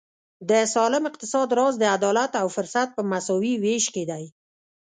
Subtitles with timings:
[0.49, 4.23] د سالم اقتصاد راز د عدالت او فرصت په مساوي وېش کې دی.